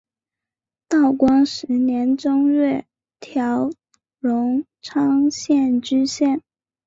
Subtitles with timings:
[0.87, 2.87] 道光十年正月
[3.19, 3.69] 调
[4.19, 6.41] 荣昌县知县。